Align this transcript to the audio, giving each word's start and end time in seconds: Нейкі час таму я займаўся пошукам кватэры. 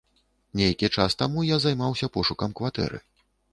Нейкі 0.61 0.89
час 0.95 1.17
таму 1.21 1.45
я 1.49 1.61
займаўся 1.67 2.11
пошукам 2.19 2.57
кватэры. 2.63 3.05